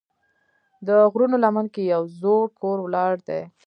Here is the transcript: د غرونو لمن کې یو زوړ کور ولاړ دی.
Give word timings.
د 0.87 0.89
غرونو 1.11 1.35
لمن 1.43 1.65
کې 1.73 1.83
یو 1.93 2.03
زوړ 2.19 2.43
کور 2.59 2.77
ولاړ 2.81 3.11
دی. 3.27 3.41